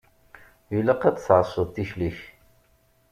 [0.77, 2.19] Ilaq ad tɛasseḍ tikli-k.